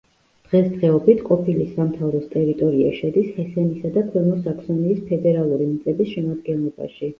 [0.51, 7.07] დღესდღეობით ყოფილი სამთავროს ტერიტორია შედის ჰესენისა და ქვემო საქსონიის ფედერალური მიწების შემადგენლობაში.